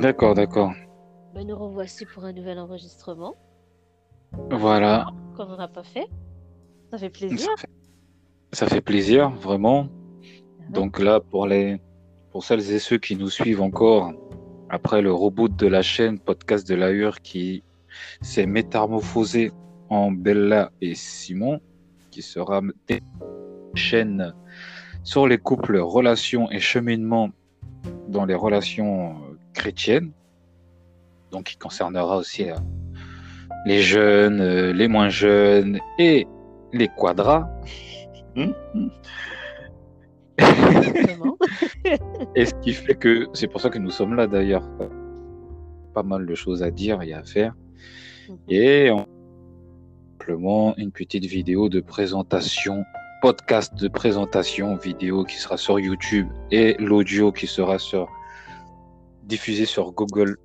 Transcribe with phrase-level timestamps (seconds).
[0.00, 0.72] D'accord, d'accord.
[1.34, 3.34] Ben, nous revoici pour un nouvel enregistrement.
[4.50, 5.06] Voilà.
[5.36, 6.06] Comme on n'a pas fait.
[6.90, 7.38] Ça fait plaisir.
[7.38, 7.70] Ça fait,
[8.52, 9.88] ça fait plaisir, vraiment.
[10.70, 11.80] Donc là, pour les,
[12.30, 14.12] pour celles et ceux qui nous suivent encore
[14.70, 17.62] après le reboot de la chaîne Podcast de l'Ahure qui
[18.22, 19.52] s'est métamorphosé
[19.88, 21.60] en Bella et Simon,
[22.10, 23.00] qui sera une
[23.74, 24.34] chaîne
[25.02, 27.30] sur les couples, relations et cheminement
[28.08, 29.16] dans les relations
[29.54, 30.12] chrétiennes,
[31.32, 32.56] donc qui concernera aussi euh,
[33.66, 36.26] les jeunes, euh, les moins jeunes et
[36.72, 37.48] les quadras.
[42.34, 44.68] et ce qui fait que c'est pour ça que nous sommes là d'ailleurs.
[45.94, 47.54] Pas mal de choses à dire et à faire.
[48.28, 48.36] Mhm.
[48.48, 48.90] Et
[50.18, 52.82] simplement une petite vidéo de présentation,
[53.20, 58.08] podcast de présentation vidéo qui sera sur YouTube et l'audio qui sera sur
[59.26, 60.36] diffusé sur Google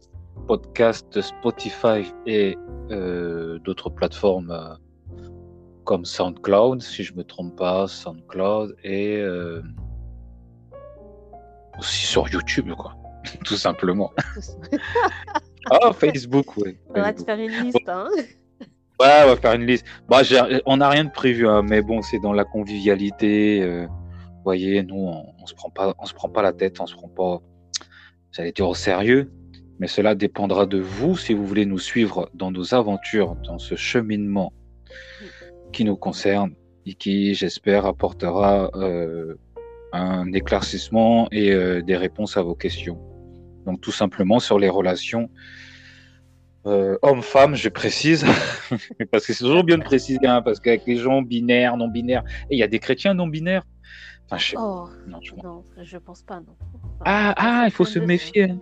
[0.48, 2.58] Podcast, Spotify et
[2.92, 4.76] euh, d'autres plateformes euh,
[5.84, 9.62] comme SoundCloud, si je me trompe pas, SoundCloud et euh,
[11.78, 12.96] aussi sur YouTube, quoi,
[13.46, 14.12] tout simplement.
[15.72, 16.78] ah, Facebook, oui.
[16.96, 18.08] On va te faire une liste, hein.
[19.00, 19.86] Ouais, on va faire une liste.
[20.10, 20.22] Bah,
[20.66, 23.86] on n'a rien de prévu, hein, mais bon, c'est dans la convivialité.
[23.86, 26.86] vous voyez, nous, on, on, se prend pas, on se prend pas la tête, on
[26.86, 27.42] se prend pas,
[28.32, 29.32] j'allais dire au sérieux
[29.80, 33.76] mais cela dépendra de vous si vous voulez nous suivre dans nos aventures, dans ce
[33.76, 34.54] cheminement
[35.72, 36.54] qui nous concerne
[36.86, 39.36] et qui, j'espère, apportera euh,
[39.94, 43.00] un éclaircissement et euh, des réponses à vos questions.
[43.66, 45.30] Donc tout simplement sur les relations
[46.66, 48.26] euh, homme-femme, je précise,
[49.12, 52.56] parce que c'est toujours bien de préciser, hein, parce qu'avec les gens binaires, non-binaires, et
[52.56, 53.64] il y a des chrétiens non-binaires.
[54.32, 54.56] Enfin, je...
[54.58, 55.20] Oh, non,
[55.82, 55.98] je...
[55.98, 56.40] pense pas.
[56.40, 56.56] Non.
[57.06, 58.54] ah, ah, il faut se méfier.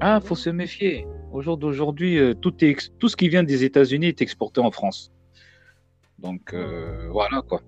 [0.00, 1.06] Ah, faut se méfier.
[1.32, 4.70] Au jour d'aujourd'hui, euh, tout, est, tout ce qui vient des États-Unis est exporté en
[4.70, 5.10] France.
[6.18, 7.62] Donc euh, voilà quoi.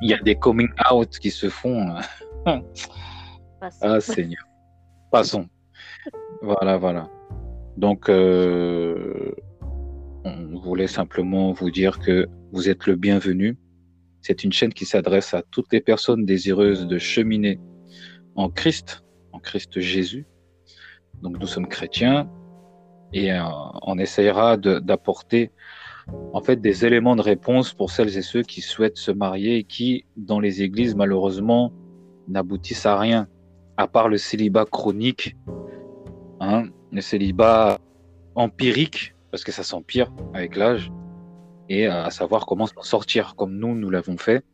[0.00, 1.96] Il y a des coming out qui se font.
[2.46, 2.62] Hein.
[3.82, 4.44] ah Seigneur.
[5.10, 5.48] Passons.
[6.40, 7.10] Voilà, voilà.
[7.76, 9.32] Donc, euh,
[10.24, 13.56] on voulait simplement vous dire que vous êtes le bienvenu.
[14.22, 17.58] C'est une chaîne qui s'adresse à toutes les personnes désireuses de cheminer
[18.34, 20.26] en Christ, en Christ Jésus,
[21.22, 22.28] donc nous sommes chrétiens
[23.12, 23.42] et euh,
[23.82, 25.50] on essayera d'apporter
[26.32, 29.64] en fait des éléments de réponse pour celles et ceux qui souhaitent se marier et
[29.64, 31.72] qui, dans les églises, malheureusement,
[32.28, 33.28] n'aboutissent à rien,
[33.76, 35.36] à part le célibat chronique,
[36.40, 37.78] hein, le célibat
[38.34, 40.90] empirique, parce que ça s'empire avec l'âge,
[41.70, 44.44] et à savoir comment s'en sortir, comme nous, nous l'avons fait.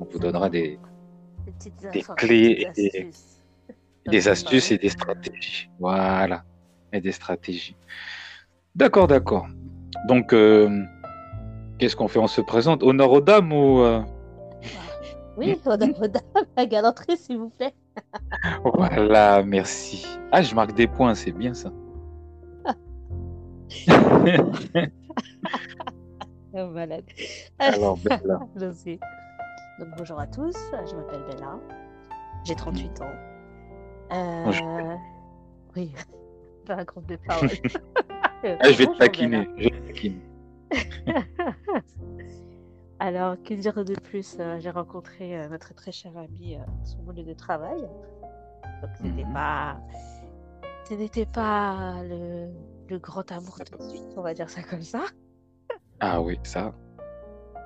[0.00, 0.78] On vous donnera des,
[1.92, 3.10] des clés et
[4.08, 5.68] des astuces et des stratégies.
[5.78, 6.42] Voilà.
[6.94, 7.76] Et des stratégies.
[8.74, 9.46] D'accord, d'accord.
[10.08, 10.82] Donc, euh,
[11.78, 12.18] qu'est-ce qu'on fait?
[12.18, 12.82] On se présente?
[12.82, 13.82] Honneur aux dames ou.
[13.82, 14.02] Euh?
[15.36, 16.22] Oui, honneur aux dames.
[16.56, 17.74] La galanterie, s'il vous plaît.
[18.64, 20.06] voilà, merci.
[20.32, 21.70] Ah, je marque des points, c'est bien ça.
[26.54, 27.04] oh, malade.
[27.58, 28.40] Alors, Bella.
[28.56, 28.98] je sais.
[29.78, 31.58] Donc, bonjour à tous, je m'appelle Bella.
[32.44, 33.12] J'ai 38 ans.
[34.12, 34.96] Euh...
[35.76, 35.92] Oui,
[36.66, 37.48] pas un groupe de parole.
[38.22, 39.48] ah, je vais te taquiner.
[39.56, 40.30] Je vais te.
[42.98, 47.00] Alors, que dire de plus euh, J'ai rencontré euh, notre très cher ami euh, sur
[47.00, 47.80] mon lieu de travail.
[47.80, 49.32] Donc, ce n'était mhm.
[49.32, 49.80] pas,
[50.86, 52.50] ce n'était pas le,
[52.88, 55.00] le, grand amour tout de suite, on va dire ça comme ça.
[56.00, 56.72] Ah oui, ça.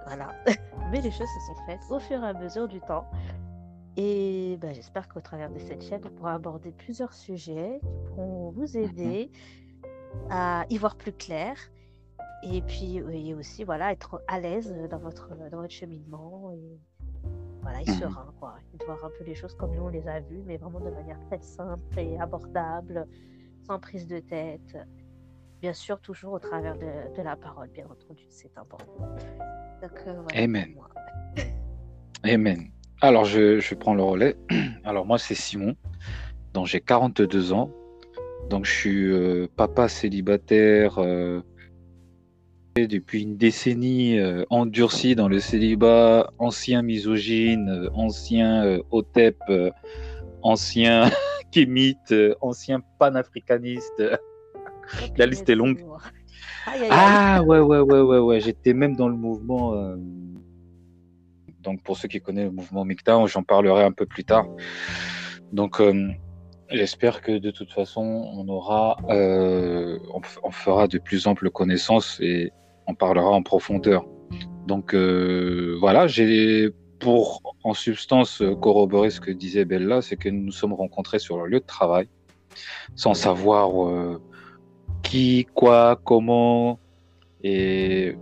[0.07, 0.35] Voilà.
[0.91, 3.09] Mais les choses se sont faites au fur et à mesure du temps.
[3.97, 8.51] Et bah, j'espère qu'au travers de cette chaîne, on pourra aborder plusieurs sujets qui pourront
[8.51, 9.31] vous mmh aider
[10.31, 11.57] à y voir plus clair.
[12.43, 13.01] Et puis
[13.35, 16.53] aussi, voilà, être à l'aise dans votre, dans votre cheminement.
[16.53, 16.81] Et
[17.63, 18.57] voilà, y mmh serein, quoi.
[18.75, 20.81] Et de voir un peu les choses comme nous, on les a vues, mais vraiment
[20.81, 23.07] de manière très simple et abordable,
[23.63, 24.77] sans prise de tête.
[25.65, 28.99] Bien sûr, toujours au travers de, de la parole, bien entendu, c'est important.
[29.81, 30.75] Donc, euh, voilà Amen.
[32.23, 32.71] Amen.
[33.01, 34.37] Alors, je, prends le relais.
[34.85, 35.75] Alors, moi, c'est Simon.
[36.53, 37.71] Donc, j'ai 42 ans.
[38.51, 41.41] Donc, je suis euh, papa célibataire euh,
[42.77, 49.39] depuis une décennie, euh, endurci dans le célibat, ancien misogyne, ancien OTEP,
[50.43, 51.11] ancien
[51.51, 54.03] kémite, ancien panafricaniste.
[55.17, 55.85] La liste est longue.
[56.91, 58.41] Ah, ouais, ouais, ouais, ouais, ouais.
[58.41, 59.75] J'étais même dans le mouvement
[61.65, 64.47] donc pour ceux qui connaissent le mouvement MGTOW, j'en parlerai un peu plus tard.
[65.53, 66.09] Donc euh,
[66.71, 69.99] j'espère que de toute façon, on aura, euh,
[70.43, 72.53] on, fera de plus amples connaissances et
[72.87, 74.07] on parlera en profondeur.
[74.67, 76.71] Donc euh, voilà, j'ai
[77.01, 81.39] pour en substance corroborer ce que disait Bella, c'est que nous nous sommes rencontrés sur
[81.39, 82.09] le lieu de travail,
[82.95, 84.23] sans savoir euh,
[85.05, 86.79] qui, quoi, comment,
[87.43, 88.17] et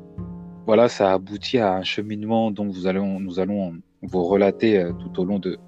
[0.66, 5.24] voilà, ça a abouti à un cheminement dont allons, nous allons vous relater tout au
[5.24, 5.58] long de,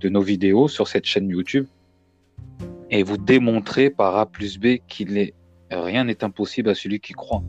[0.00, 1.66] de nos vidéos sur cette chaîne YouTube
[2.90, 5.34] et vous démontrer par A plus B qu'il est
[5.70, 7.42] rien n'est impossible à celui qui croit.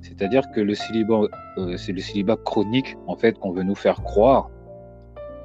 [0.00, 1.22] C'est-à-dire que le célibat,
[1.58, 4.50] euh, c'est le célibat chronique en fait qu'on veut nous faire croire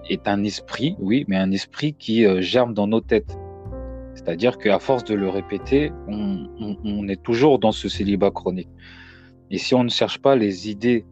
[0.09, 3.37] est un esprit, oui, mais un esprit qui euh, germe dans nos têtes.
[4.15, 8.69] C'est-à-dire qu'à force de le répéter, on, est toujours dans ce célibat chronique.
[9.51, 11.05] Et si on ne cherche pas les idées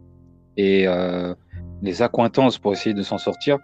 [0.56, 1.34] et euh,
[1.82, 3.58] les accointances pour essayer de s'en sortir,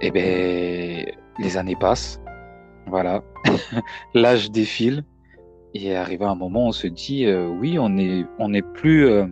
[0.00, 1.06] eh ben,
[1.38, 2.20] les années passent,
[2.86, 3.22] voilà,
[4.14, 5.04] l'âge défile,
[5.74, 9.26] et arrivé à un moment, on se dit, euh, oui, on est, on plus, euh,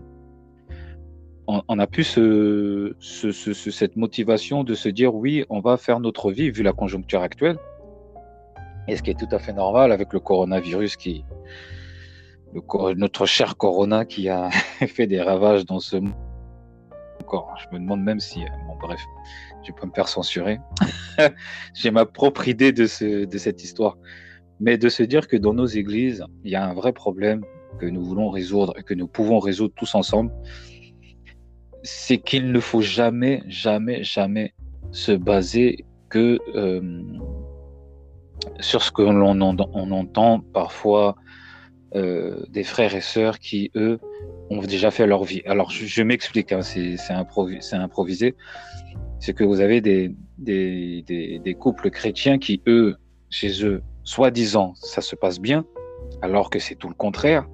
[1.47, 6.51] on, a plus ce, cette motivation de se dire, oui, on va faire notre vie
[6.51, 7.57] vu la conjoncture actuelle,
[8.89, 11.25] et ce qui est tout à fait normal avec le coronavirus qui,
[12.97, 14.51] notre cher Corona qui a
[14.87, 16.15] fait des ravages dans ce monde.
[17.21, 19.01] Encore, je me demande même si, euh, bon, bref,
[19.63, 20.59] je vais pas me faire censurer.
[21.75, 23.97] J'ai ma propre idée de, ce, de cette histoire.
[24.61, 27.45] Mais de se dire que dans nos églises, il y a un vrai problème
[27.79, 30.33] que nous voulons résoudre et que nous pouvons résoudre tous ensemble,
[31.83, 34.55] c'est qu'il ne faut jamais, jamais, jamais
[34.93, 37.03] se baser que euh,
[38.61, 41.17] sur ce que l'on on entend parfois
[41.95, 44.01] euh, des frères et sœurs qui, eux,
[44.51, 45.43] ont déjà fait leur vie.
[45.47, 48.35] Alors, je, m'explique, hein, c'est improvisé
[49.25, 52.97] c'est que vous avez des, des, couples chrétiens qui, eux,
[53.31, 55.65] chez eux, soi-disant, ça se passe bien,
[56.21, 57.47] alors que c'est tout le contraire.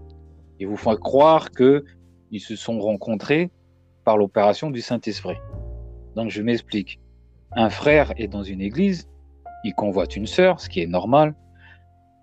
[0.59, 3.51] Ils vous font croire qu'ils se sont rencontrés
[4.05, 5.39] par l'opération du Saint-Esprit.
[6.17, 6.99] Donc je m'explique.
[7.53, 9.09] Un frère est dans une église,
[9.65, 11.35] il convoite une sœur, ce qui est normal,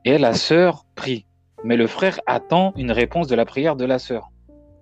[0.05, 1.25] et la sœur prie.
[1.63, 4.29] Mais le frère attend une réponse de la prière de la sœur.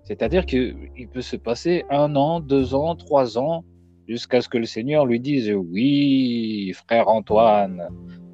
[0.04, 3.64] C'est-à-dire qu'il peut se passer un an, deux ans, trois ans,
[4.06, 7.88] jusqu'à ce que le Seigneur lui dise Oui, frère Antoine,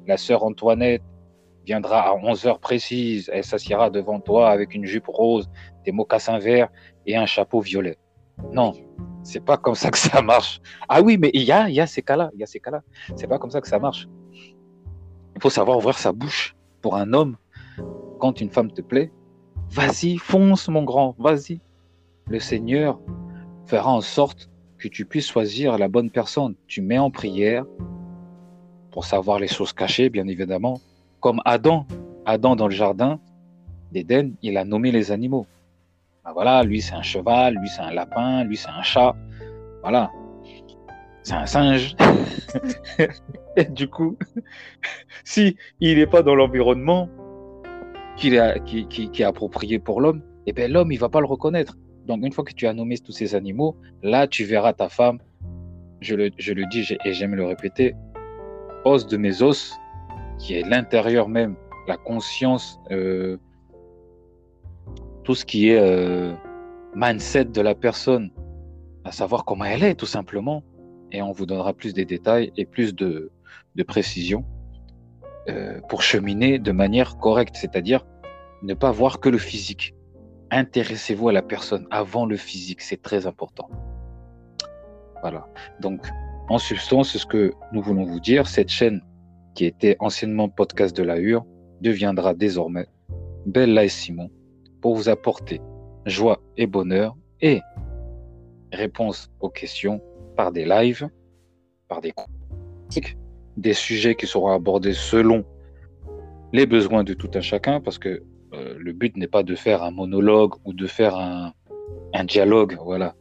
[0.05, 1.01] la sœur Antoinette
[1.65, 5.49] viendra à 11 heures précises, elle s'assiera devant toi avec une jupe rose,
[5.85, 6.69] des mocassins verts
[7.05, 7.97] et un chapeau violet.
[8.51, 8.73] Non,
[9.23, 10.61] c'est pas comme ça que ça marche.
[10.87, 12.83] Ah oui, mais il y a, y a ces cas-là, il y a ces cas-là.
[13.15, 14.07] C'est pas comme ça que ça marche.
[15.35, 17.37] Il faut savoir ouvrir sa bouche pour un homme.
[18.19, 19.11] Quand une femme te plaît,
[19.71, 21.59] vas-y, fonce mon grand, vas-y.
[22.27, 22.99] Le Seigneur
[23.65, 26.55] fera en sorte que tu puisses choisir la bonne personne.
[26.67, 27.65] Tu mets en prière
[28.91, 30.79] pour savoir les choses cachées, bien évidemment.
[31.19, 31.87] Comme Adam.
[32.25, 33.19] Adam dans le jardin
[33.91, 35.45] d'Éden, il a nommé les animaux.
[36.25, 39.15] Ben voilà, lui c'est un cheval, lui c'est un lapin, lui c'est un chat.
[39.81, 40.09] Voilà.
[41.23, 41.95] C'est un singe.
[43.57, 44.17] Et du coup,
[45.23, 47.09] si il n'est pas dans l'environnement
[48.17, 51.77] qui, est approprié pour l'homme, eh bien l'homme, il va pas le reconnaître.
[52.05, 55.19] Donc, une fois que tu as nommé tous ces animaux, là, tu verras ta femme,
[56.01, 57.95] je le, je le dis et j'aime le répéter,
[58.83, 59.77] os de mes os,
[60.37, 61.55] qui est l'intérieur même,
[61.87, 63.37] la conscience, euh,
[65.23, 66.33] tout ce qui est euh,
[66.95, 68.31] mindset de la personne,
[69.03, 70.63] à savoir comment elle est, tout simplement.
[71.11, 73.31] Et on vous donnera plus de détails et plus de,
[73.75, 74.45] de précision
[75.49, 78.05] euh, pour cheminer de manière correcte, c'est-à-dire
[78.63, 79.93] ne pas voir que le physique
[80.53, 83.69] intéressez-vous à la personne avant le physique, c'est très important.
[85.21, 85.47] Voilà.
[85.79, 86.07] Donc,
[86.49, 88.47] en substance, ce que nous voulons vous dire.
[88.47, 89.01] Cette chaîne,
[89.55, 91.45] qui était anciennement podcast de la Hure,
[91.81, 92.87] deviendra désormais
[93.45, 94.29] Bella et Simon
[94.83, 95.61] pour vous apporter
[96.05, 97.61] joie et bonheur et
[98.73, 100.01] réponse aux questions
[100.35, 101.07] par des lives,
[101.87, 102.13] par des
[103.55, 105.45] des sujets qui seront abordés selon
[106.51, 108.23] les besoins de tout un chacun, parce que
[108.53, 111.53] euh, le but n'est pas de faire un monologue ou de faire un,
[112.13, 113.15] un dialogue, voilà.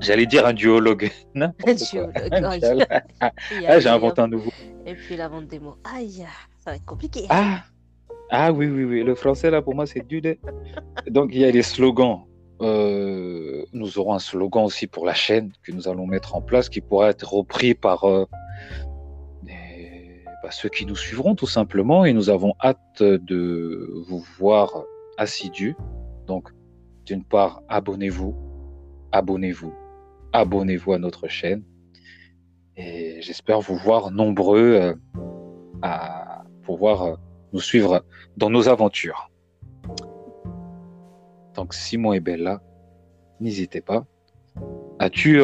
[0.00, 1.08] J'allais dire un duologue.
[1.36, 2.86] un duologue.
[3.20, 3.30] ah,
[3.78, 4.50] j'ai inventé un nouveau.
[4.86, 5.76] Et puis la vente des mots.
[5.84, 6.26] Aïe,
[6.58, 7.26] ça va être compliqué.
[7.30, 7.62] Ah,
[8.34, 9.02] ah oui, oui, oui.
[9.02, 10.22] Le français, là, pour moi, c'est du.
[11.06, 12.22] Donc, il y a les slogans.
[12.62, 16.70] Euh, nous aurons un slogan aussi pour la chaîne que nous allons mettre en place
[16.70, 18.24] qui pourra être repris par euh,
[20.42, 24.82] bah, ceux qui nous suivront tout simplement et nous avons hâte de vous voir
[25.18, 25.76] assidus.
[26.26, 26.48] Donc,
[27.04, 28.34] d'une part, abonnez-vous,
[29.12, 29.74] abonnez-vous,
[30.32, 31.64] abonnez-vous à notre chaîne
[32.76, 34.94] et j'espère vous voir nombreux euh,
[35.82, 37.18] à, pouvoir
[37.52, 38.04] nous suivre
[38.36, 39.30] dans nos aventures.
[41.54, 42.62] Donc Simon et Bella,
[43.40, 44.06] n'hésitez pas.
[44.98, 45.42] As-tu,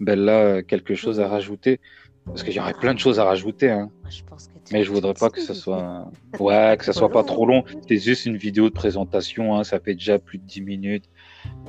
[0.00, 1.80] Bella, quelque chose à rajouter?
[2.26, 3.70] Parce qu'il y aurait plein de choses à rajouter.
[3.70, 3.90] Hein.
[4.08, 7.46] Je pense mais je voudrais pas que ce soit, ouais, que ça soit pas trop
[7.46, 7.64] long.
[7.88, 9.56] C'est juste une vidéo de présentation.
[9.56, 9.64] Hein.
[9.64, 11.04] Ça fait déjà plus de 10 minutes.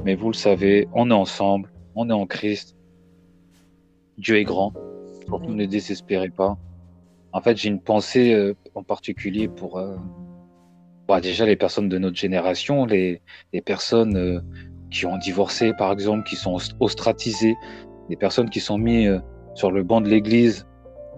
[0.06, 2.76] Mais vous le savez, on est ensemble, on est en Christ.
[4.18, 4.74] Dieu est grand.
[5.28, 6.58] Surtout ne désespérez pas.
[7.32, 9.96] En fait, j'ai une pensée euh, en particulier pour euh,
[11.08, 13.22] bah, déjà les personnes de notre génération, les,
[13.66, 14.40] personnes euh,
[14.92, 17.56] qui ont divorcé, par exemple, qui sont ostratisées,
[18.10, 19.22] les personnes qui sont mises
[19.56, 20.68] sur le banc de l'église,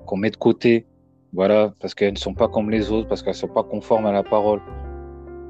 [0.06, 0.86] qu'on met de côté,
[1.34, 4.06] voilà, parce qu'elles ne sont pas comme les autres, parce qu'elles ne sont pas conformes
[4.06, 4.62] à la parole.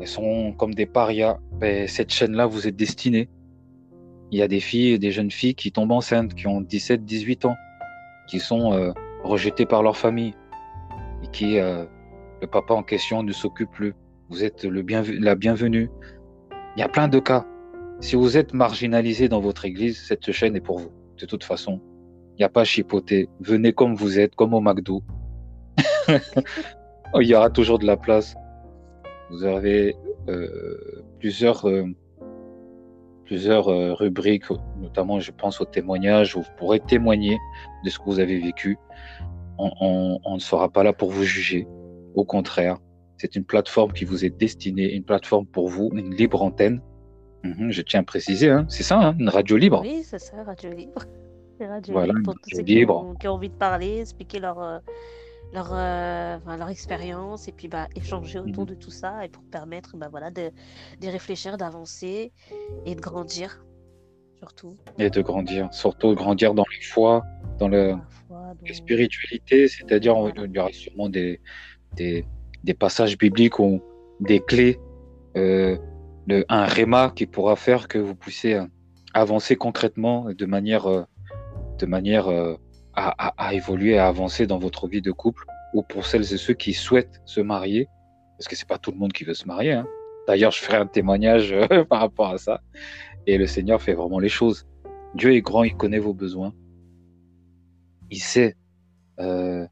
[0.01, 1.37] Elles sont comme des parias.
[1.59, 3.29] Ben, cette chaîne-là vous êtes destinée.
[4.31, 7.45] Il y a des filles, des jeunes filles qui tombent enceintes, qui ont 17, 18
[7.45, 7.55] ans,
[8.27, 8.91] qui sont euh,
[9.23, 10.33] rejetées par leur famille
[11.23, 11.85] et qui, euh,
[12.45, 13.95] le papa en question ne s'occupe plus.
[14.29, 14.85] Vous êtes le
[15.19, 15.89] la bienvenue.
[16.75, 17.43] Il y a plein de cas.
[18.01, 20.91] Si vous êtes marginalisé dans votre église, cette chaîne est pour vous.
[21.17, 21.81] De toute façon,
[22.33, 23.29] il n'y a pas à chipoter.
[23.39, 25.01] Venez comme vous êtes, comme au McDo.
[26.07, 28.35] il y aura toujours de la place.
[29.31, 29.95] Vous avez
[30.29, 31.85] euh, plusieurs, euh,
[33.23, 37.39] plusieurs euh, rubriques, notamment je pense au témoignage, où vous pourrez témoigner
[37.83, 38.77] de ce que vous avez vécu.
[39.57, 41.67] On, ne sera pas là pour vous juger.
[42.15, 42.77] Au contraire,
[43.17, 46.81] c'est une plateforme qui vous est destinée, une plateforme pour vous, une libre antenne.
[47.43, 49.81] Mhm, je tiens à préciser, hein, c'est ça, hein, une radio libre.
[49.81, 51.03] Oui, c'est ça, radio libre.
[51.57, 54.81] Radio voilà, libre pour tous ceux qui ont, qui ont, envie de parler, expliquer leur,
[55.53, 58.71] leur, euh, leur expérience et puis bah, échanger autour mhm.
[58.71, 60.51] de tout ça et pour permettre bah, voilà, de,
[60.99, 62.33] de réfléchir, d'avancer
[62.85, 63.63] et de grandir
[64.37, 64.77] surtout.
[64.99, 67.23] Et de grandir, surtout grandir dans la foi,
[67.57, 67.95] dans le,
[68.29, 71.39] la spiritualité, c'est-à-dire il y aura sûrement des,
[71.95, 72.25] des,
[72.79, 73.81] passages bibliques ou
[74.19, 74.79] des clés,
[75.37, 75.77] euh,
[76.49, 78.61] un réma qui pourra faire que vous puissiez
[79.13, 81.03] avancer concrètement de manière, euh,
[81.77, 82.27] de manière
[82.95, 86.73] à, évoluer, à avancer dans votre vie de couple, ou pour celles et ceux qui
[86.73, 87.87] souhaitent se marier,
[88.37, 89.73] parce que c'est pas tout le monde qui veut se marier.
[89.73, 89.87] Hein.
[90.27, 92.61] D'ailleurs, je ferai un témoignage euh, par rapport à ça.
[93.27, 94.67] Et le Seigneur fait vraiment les choses.
[95.13, 96.53] Dieu est grand, il connaît vos besoins.
[98.11, 98.55] Il sait.
[99.19, 99.65] Euh,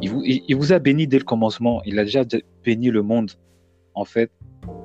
[0.00, 1.82] il, vous, il, vous, a béni dès le commencement.
[1.84, 2.24] Il a déjà
[2.64, 3.32] béni le monde.
[3.94, 4.30] En fait,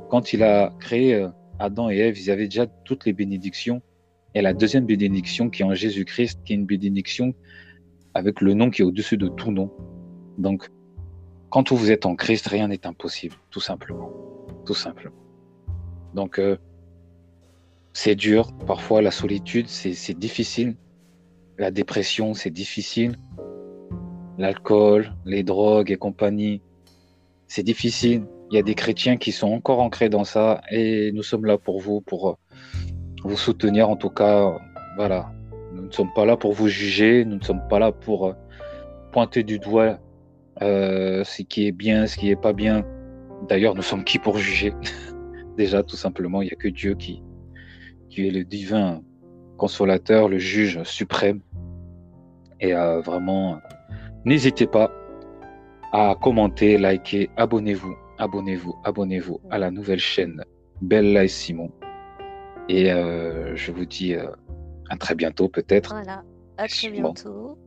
[0.09, 3.81] quand il a créé euh, Adam et Ève, ils avaient déjà toutes les bénédictions.
[4.35, 7.33] Et la deuxième bénédiction qui est en Jésus-Christ, qui est une bénédiction
[8.13, 9.71] avec le nom qui est au-dessus de tout nom.
[10.37, 10.69] Donc,
[11.49, 14.11] quand vous êtes en Christ, rien n'est impossible, tout simplement.
[14.65, 15.15] Tout simplement.
[16.13, 16.57] Donc, euh,
[17.93, 18.51] c'est dur.
[18.65, 20.75] Parfois, la solitude, c'est difficile.
[21.57, 23.17] La dépression, c'est difficile.
[24.37, 26.61] L'alcool, les drogues et compagnie,
[27.47, 28.23] c'est difficile.
[28.51, 31.57] Il y a des chrétiens qui sont encore ancrés dans ça et nous sommes là
[31.57, 32.37] pour vous, pour
[33.23, 33.89] vous soutenir.
[33.89, 34.57] En tout cas,
[34.95, 35.31] voilà,
[35.73, 38.33] nous ne sommes pas là pour vous juger, nous ne sommes pas là pour euh,
[39.11, 39.99] pointer du doigt
[40.61, 42.85] euh, ce qui est bien, ce qui n'est pas bien.
[43.47, 44.73] D'ailleurs, nous sommes qui pour juger?
[45.57, 47.21] Déjà, tout simplement, il n'y a que Dieu qui,
[48.09, 49.01] qui est le divin
[49.57, 51.41] consolateur, le juge suprême.
[52.59, 53.59] Et euh, vraiment,
[54.27, 54.91] n'hésitez pas
[55.93, 60.43] à commenter, liker, abonnez-vous, abonnez-vous, abonnez-vous à la nouvelle chaîne
[60.81, 61.71] Bella et Simon.
[62.67, 65.93] Et je vous dis à très bientôt peut-être.
[65.93, 66.23] Voilà,
[66.57, 67.57] à très bientôt.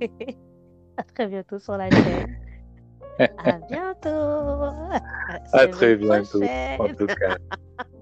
[0.96, 2.36] à très bientôt sur la chaîne.
[3.20, 4.10] à bientôt.
[5.52, 6.42] À très bientôt.
[6.80, 7.36] En tout cas.